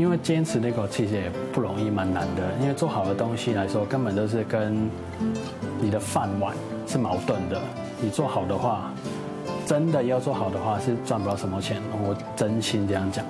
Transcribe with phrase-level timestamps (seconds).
[0.00, 2.42] 因为坚持那个其实也不容易，蛮难的。
[2.62, 4.88] 因为做好的东西来说，根本都是跟
[5.78, 7.60] 你的饭碗是矛盾的。
[8.00, 8.90] 你做好的话，
[9.66, 11.82] 真的要做好的话，是赚不到什么钱。
[12.02, 13.26] 我真心这样讲。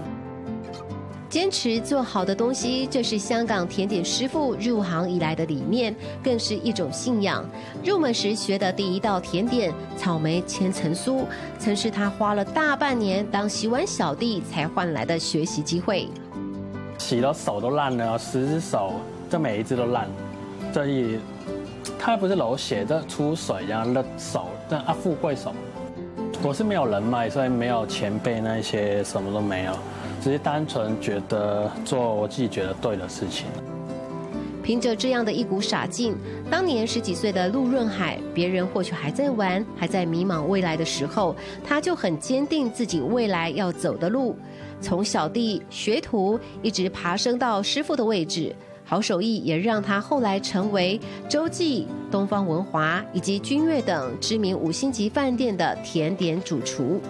[1.29, 5.93] 坚持做好的东西，这是香港甜点师傅入行以来的理念，
[6.23, 7.45] 更是一种信仰。
[7.85, 11.25] 入门时学的第一道甜点草莓千层酥，
[11.59, 16.09] 曾是他花了大半年当洗碗小弟才换来的学习机会。
[17.11, 18.93] 洗到手都烂了，十只手
[19.29, 20.07] 这每一只都烂，
[20.73, 21.19] 所以
[21.99, 25.53] 他不是流血，这出水然后那手，这啊富贵手。
[26.41, 29.73] 我是没有人脉，所以没有前辈那些什么都没有。
[30.23, 33.49] 只是单纯觉得做我自己觉得对的事情。
[34.63, 36.15] 凭着这样的一股傻劲，
[36.51, 44.37] 当年十几岁的陆润海，别人或许还在玩，还在迷茫未来的时候，他就很坚定自己未来要走的路，
[44.81, 57.01] 从小弟学徒一直爬升到师傅的位置，好手艺也让他后来成为洲际、东方文华以及君悦等知名五星级饭店的甜点主厨。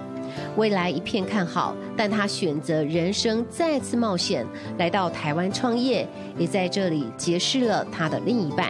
[0.57, 4.47] 未来一片看好，但他选择人生再次冒险，
[4.79, 6.07] 来到台湾创业，
[6.37, 8.69] 也在这里结识了他的另一半。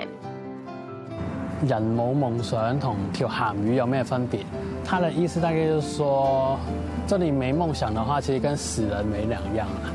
[1.66, 4.40] 人冇梦想同条咸鱼有咩分别？
[4.84, 6.58] 他的意思大概就是说，
[7.06, 9.92] 这里没梦想的话，其实跟死人没两样啊。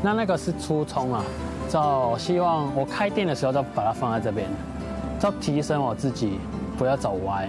[0.00, 1.24] 那那个是初衷啊，
[1.68, 4.46] 就希望我开店的时候就把它放在这边，
[5.18, 6.38] 就提升我自己，
[6.78, 7.48] 不要走歪。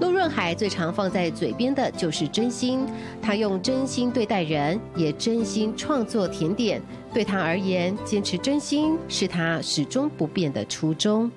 [0.00, 2.86] 陆润海最常放在嘴边的就是真心，
[3.20, 6.82] 他用真心对待人，也真心创作甜点。
[7.12, 11.30] 对他而言，坚持真心是他始终不变的初衷。